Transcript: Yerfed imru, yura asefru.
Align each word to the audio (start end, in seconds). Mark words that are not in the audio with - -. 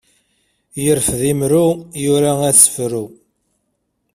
Yerfed 0.83 1.21
imru, 1.31 1.65
yura 2.03 2.31
asefru. 2.49 3.03